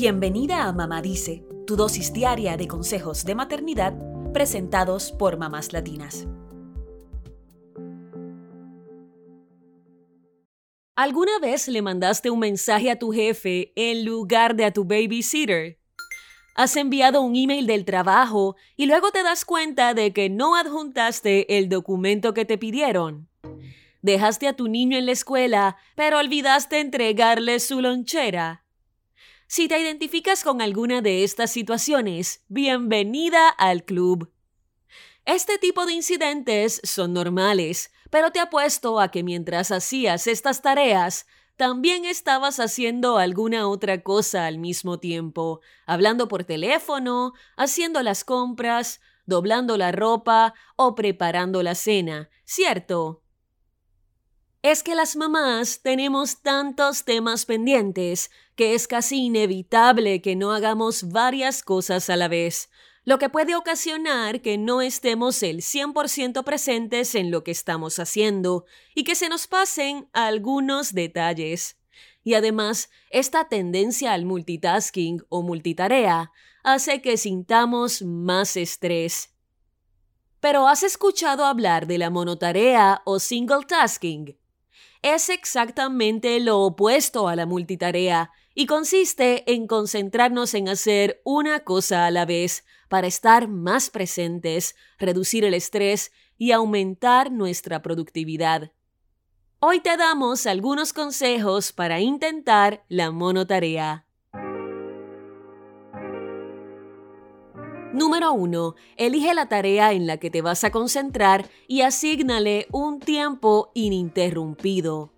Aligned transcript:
Bienvenida 0.00 0.68
a 0.68 0.72
Mamá 0.72 1.02
Dice, 1.02 1.42
tu 1.66 1.74
dosis 1.74 2.12
diaria 2.12 2.56
de 2.56 2.68
consejos 2.68 3.24
de 3.24 3.34
maternidad 3.34 3.94
presentados 4.32 5.10
por 5.10 5.38
mamás 5.38 5.72
latinas. 5.72 6.28
¿Alguna 10.94 11.40
vez 11.40 11.66
le 11.66 11.82
mandaste 11.82 12.30
un 12.30 12.38
mensaje 12.38 12.92
a 12.92 12.98
tu 13.00 13.10
jefe 13.10 13.72
en 13.74 14.04
lugar 14.04 14.54
de 14.54 14.66
a 14.66 14.72
tu 14.72 14.84
babysitter? 14.84 15.80
Has 16.54 16.76
enviado 16.76 17.20
un 17.20 17.34
email 17.34 17.66
del 17.66 17.84
trabajo 17.84 18.54
y 18.76 18.86
luego 18.86 19.10
te 19.10 19.24
das 19.24 19.44
cuenta 19.44 19.94
de 19.94 20.12
que 20.12 20.30
no 20.30 20.54
adjuntaste 20.54 21.58
el 21.58 21.68
documento 21.68 22.34
que 22.34 22.44
te 22.44 22.56
pidieron. 22.56 23.28
Dejaste 24.02 24.46
a 24.46 24.52
tu 24.52 24.68
niño 24.68 24.96
en 24.96 25.06
la 25.06 25.12
escuela, 25.12 25.76
pero 25.96 26.20
olvidaste 26.20 26.78
entregarle 26.78 27.58
su 27.58 27.80
lonchera. 27.80 28.62
Si 29.50 29.66
te 29.66 29.78
identificas 29.78 30.44
con 30.44 30.60
alguna 30.60 31.00
de 31.00 31.24
estas 31.24 31.50
situaciones, 31.50 32.44
bienvenida 32.48 33.48
al 33.48 33.82
club. 33.82 34.30
Este 35.24 35.56
tipo 35.56 35.86
de 35.86 35.94
incidentes 35.94 36.82
son 36.84 37.14
normales, 37.14 37.90
pero 38.10 38.30
te 38.30 38.40
apuesto 38.40 39.00
a 39.00 39.10
que 39.10 39.22
mientras 39.22 39.70
hacías 39.70 40.26
estas 40.26 40.60
tareas, 40.60 41.26
también 41.56 42.04
estabas 42.04 42.60
haciendo 42.60 43.16
alguna 43.16 43.68
otra 43.68 44.02
cosa 44.02 44.44
al 44.44 44.58
mismo 44.58 45.00
tiempo, 45.00 45.62
hablando 45.86 46.28
por 46.28 46.44
teléfono, 46.44 47.32
haciendo 47.56 48.02
las 48.02 48.24
compras, 48.24 49.00
doblando 49.24 49.78
la 49.78 49.92
ropa 49.92 50.52
o 50.76 50.94
preparando 50.94 51.62
la 51.62 51.74
cena, 51.74 52.28
¿cierto? 52.44 53.22
Es 54.62 54.82
que 54.82 54.96
las 54.96 55.14
mamás 55.14 55.82
tenemos 55.82 56.42
tantos 56.42 57.04
temas 57.04 57.46
pendientes 57.46 58.30
que 58.56 58.74
es 58.74 58.88
casi 58.88 59.26
inevitable 59.26 60.20
que 60.20 60.34
no 60.34 60.52
hagamos 60.52 61.10
varias 61.10 61.62
cosas 61.62 62.10
a 62.10 62.16
la 62.16 62.26
vez, 62.26 62.68
lo 63.04 63.20
que 63.20 63.28
puede 63.28 63.54
ocasionar 63.54 64.42
que 64.42 64.58
no 64.58 64.82
estemos 64.82 65.44
el 65.44 65.58
100% 65.58 66.42
presentes 66.42 67.14
en 67.14 67.30
lo 67.30 67.44
que 67.44 67.52
estamos 67.52 68.00
haciendo 68.00 68.64
y 68.96 69.04
que 69.04 69.14
se 69.14 69.28
nos 69.28 69.46
pasen 69.46 70.08
algunos 70.12 70.92
detalles. 70.92 71.78
Y 72.24 72.34
además, 72.34 72.90
esta 73.10 73.48
tendencia 73.48 74.12
al 74.12 74.24
multitasking 74.24 75.22
o 75.28 75.42
multitarea 75.42 76.32
hace 76.64 77.00
que 77.00 77.16
sintamos 77.16 78.02
más 78.02 78.56
estrés. 78.56 79.34
Pero 80.40 80.66
¿has 80.66 80.82
escuchado 80.82 81.44
hablar 81.44 81.86
de 81.86 81.98
la 81.98 82.10
monotarea 82.10 83.02
o 83.04 83.20
single 83.20 83.64
tasking? 83.66 84.36
Es 85.02 85.28
exactamente 85.28 86.40
lo 86.40 86.60
opuesto 86.60 87.28
a 87.28 87.36
la 87.36 87.46
multitarea 87.46 88.30
y 88.54 88.66
consiste 88.66 89.52
en 89.52 89.66
concentrarnos 89.68 90.54
en 90.54 90.68
hacer 90.68 91.20
una 91.24 91.60
cosa 91.60 92.06
a 92.06 92.10
la 92.10 92.24
vez 92.24 92.64
para 92.88 93.06
estar 93.06 93.46
más 93.46 93.90
presentes, 93.90 94.74
reducir 94.98 95.44
el 95.44 95.54
estrés 95.54 96.10
y 96.36 96.50
aumentar 96.52 97.30
nuestra 97.30 97.82
productividad. 97.82 98.72
Hoy 99.60 99.80
te 99.80 99.96
damos 99.96 100.46
algunos 100.46 100.92
consejos 100.92 101.72
para 101.72 102.00
intentar 102.00 102.84
la 102.88 103.10
monotarea. 103.10 104.07
Número 107.92 108.34
1. 108.34 108.74
Elige 108.98 109.32
la 109.32 109.48
tarea 109.48 109.92
en 109.92 110.06
la 110.06 110.18
que 110.18 110.28
te 110.28 110.42
vas 110.42 110.62
a 110.62 110.70
concentrar 110.70 111.48
y 111.66 111.80
asígnale 111.80 112.66
un 112.70 113.00
tiempo 113.00 113.70
ininterrumpido. 113.72 115.10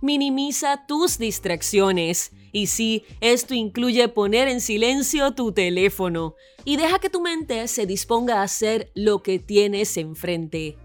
Minimiza 0.00 0.86
tus 0.86 1.18
distracciones. 1.18 2.30
Y 2.52 2.68
sí, 2.68 3.04
esto 3.20 3.52
incluye 3.52 4.08
poner 4.08 4.46
en 4.46 4.60
silencio 4.60 5.32
tu 5.32 5.52
teléfono 5.52 6.34
y 6.64 6.76
deja 6.76 7.00
que 7.00 7.10
tu 7.10 7.20
mente 7.20 7.66
se 7.66 7.84
disponga 7.84 8.40
a 8.40 8.44
hacer 8.44 8.90
lo 8.94 9.22
que 9.22 9.40
tienes 9.40 9.96
enfrente. 9.96 10.78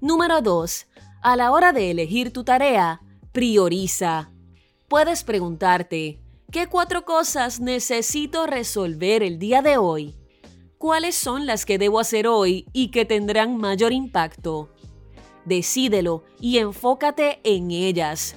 Número 0.00 0.42
2. 0.42 0.86
A 1.22 1.36
la 1.36 1.50
hora 1.50 1.72
de 1.72 1.90
elegir 1.90 2.30
tu 2.30 2.44
tarea, 2.44 3.00
prioriza. 3.32 4.30
Puedes 4.86 5.24
preguntarte, 5.24 6.20
¿Qué 6.54 6.68
cuatro 6.68 7.04
cosas 7.04 7.58
necesito 7.58 8.46
resolver 8.46 9.24
el 9.24 9.40
día 9.40 9.60
de 9.60 9.76
hoy? 9.76 10.14
¿Cuáles 10.78 11.16
son 11.16 11.46
las 11.46 11.66
que 11.66 11.78
debo 11.78 11.98
hacer 11.98 12.28
hoy 12.28 12.68
y 12.72 12.92
que 12.92 13.04
tendrán 13.04 13.56
mayor 13.56 13.92
impacto? 13.92 14.72
Decídelo 15.44 16.22
y 16.38 16.58
enfócate 16.58 17.40
en 17.42 17.72
ellas. 17.72 18.36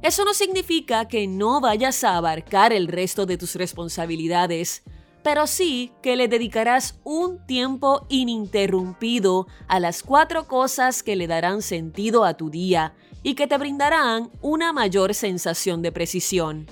Eso 0.00 0.24
no 0.24 0.32
significa 0.32 1.08
que 1.08 1.26
no 1.26 1.60
vayas 1.60 2.04
a 2.04 2.16
abarcar 2.16 2.72
el 2.72 2.88
resto 2.88 3.26
de 3.26 3.36
tus 3.36 3.54
responsabilidades, 3.54 4.82
pero 5.22 5.46
sí 5.46 5.92
que 6.02 6.16
le 6.16 6.28
dedicarás 6.28 7.00
un 7.04 7.46
tiempo 7.46 8.06
ininterrumpido 8.08 9.46
a 9.68 9.78
las 9.78 10.02
cuatro 10.02 10.48
cosas 10.48 11.02
que 11.02 11.16
le 11.16 11.26
darán 11.26 11.60
sentido 11.60 12.24
a 12.24 12.32
tu 12.32 12.48
día 12.48 12.94
y 13.22 13.34
que 13.34 13.46
te 13.46 13.58
brindarán 13.58 14.30
una 14.40 14.72
mayor 14.72 15.12
sensación 15.12 15.82
de 15.82 15.92
precisión. 15.92 16.66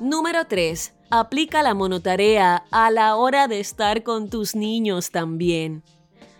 Número 0.00 0.46
3. 0.46 0.92
Aplica 1.08 1.62
la 1.62 1.72
monotarea 1.72 2.64
a 2.70 2.90
la 2.90 3.16
hora 3.16 3.48
de 3.48 3.60
estar 3.60 4.02
con 4.02 4.28
tus 4.28 4.54
niños 4.54 5.10
también. 5.10 5.82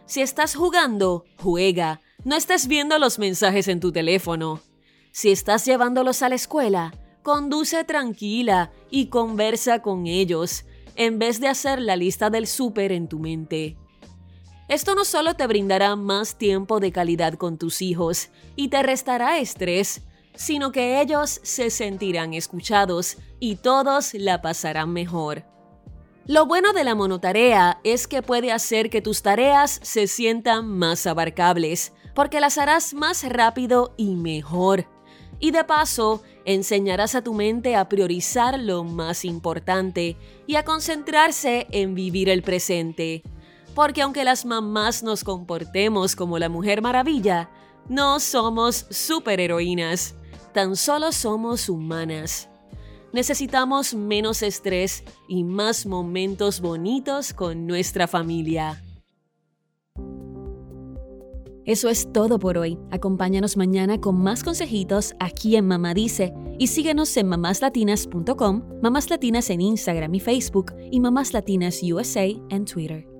Si 0.05 0.21
estás 0.21 0.55
jugando, 0.55 1.25
juega. 1.39 2.03
No 2.23 2.37
estés 2.37 2.67
viendo 2.67 2.99
los 2.99 3.19
mensajes 3.19 3.69
en 3.69 3.81
tu 3.81 3.93
teléfono. 3.93 4.61
Si 5.11 5.31
estás 5.31 5.65
llevándolos 5.65 6.23
a 6.23 6.29
la 6.29 6.35
escuela, 6.35 6.93
conduce 7.23 7.83
tranquila 7.85 8.73
y 8.91 9.07
conversa 9.07 9.81
con 9.81 10.07
ellos, 10.07 10.67
en 10.95 11.19
vez 11.19 11.41
de 11.41 11.49
hacer 11.49 11.81
la 11.81 11.97
lista 11.97 12.29
del 12.29 12.47
súper 12.47 12.93
en 12.93 13.09
tu 13.09 13.19
mente. 13.21 13.79
Esto 14.69 14.95
no 14.95 15.07
solo 15.07 15.35
te 15.35 15.47
brindará 15.47 15.97
más 15.97 16.37
tiempo 16.37 16.79
de 16.79 16.93
calidad 16.93 17.35
con 17.35 17.57
tus 17.57 17.81
hijos 17.81 18.29
y 18.55 18.69
te 18.69 18.83
restará 18.83 19.39
estrés, 19.39 20.03
sino 20.37 20.71
que 20.71 21.01
ellos 21.01 21.41
se 21.43 21.71
sentirán 21.71 22.35
escuchados 22.35 23.17
y 23.41 23.57
todos 23.57 24.15
la 24.15 24.43
pasarán 24.43 24.93
mejor. 24.93 25.45
Lo 26.27 26.47
bueno 26.47 26.73
de 26.73 26.85
la 26.85 26.95
monotarea 26.95 27.81
es 27.85 28.09
que 28.09 28.21
puede 28.21 28.51
hacer 28.51 28.91
que 28.91 29.01
tus 29.01 29.23
tareas 29.23 29.79
se 29.83 30.07
sientan 30.07 30.67
más 30.67 31.07
abarcables, 31.07 31.93
porque 32.15 32.41
las 32.41 32.59
harás 32.59 32.95
más 32.95 33.23
rápido 33.29 33.95
y 33.97 34.17
mejor. 34.17 34.87
Y 35.39 35.51
de 35.51 35.65
paso, 35.65 36.23
enseñarás 36.45 37.15
a 37.15 37.23
tu 37.23 37.35
mente 37.35 37.77
a 37.77 37.89
priorizar 37.89 38.59
lo 38.59 38.85
más 38.85 39.25
importante 39.25 40.17
y 40.47 40.57
a 40.57 40.65
concentrarse 40.65 41.67
en 41.71 41.95
vivir 41.95 42.29
el 42.29 42.43
presente. 42.43 43.23
Porque 43.75 44.03
aunque 44.03 44.25
las 44.25 44.47
mamás 44.47 45.03
nos 45.03 45.23
comportemos 45.23 46.17
como 46.17 46.39
la 46.39 46.49
Mujer 46.49 46.83
Maravilla, 46.83 47.51
no 47.89 48.19
somos 48.19 48.87
superheroínas 48.91 50.17
tan 50.57 50.75
solo 50.75 51.13
somos 51.13 51.69
humanas. 51.69 52.49
Necesitamos 53.13 53.95
menos 53.95 54.43
estrés 54.43 55.05
y 55.29 55.45
más 55.45 55.85
momentos 55.85 56.63
bonitos 56.63 57.35
con 57.35 57.67
nuestra 57.67 58.07
familia. 58.07 58.83
Eso 61.67 61.91
es 61.91 62.11
todo 62.11 62.39
por 62.39 62.57
hoy. 62.57 62.79
Acompáñanos 62.91 63.59
mañana 63.59 64.01
con 64.01 64.17
más 64.17 64.43
consejitos 64.43 65.15
aquí 65.21 65.57
en 65.57 65.67
Mamá 65.67 65.93
Dice 65.93 66.33
y 66.59 66.69
síguenos 66.69 67.15
en 67.19 67.29
mamáslatinas.com, 67.29 68.63
Mamás 68.83 69.11
Latinas 69.11 69.51
en 69.51 69.61
Instagram 69.61 70.15
y 70.15 70.21
Facebook 70.21 70.73
y 70.91 71.01
Mamás 71.01 71.35
Latinas 71.35 71.83
USA 71.83 72.29
en 72.49 72.65
Twitter. 72.65 73.16